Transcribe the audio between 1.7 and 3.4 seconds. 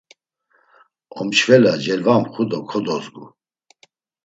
celvamxu do kodozgu.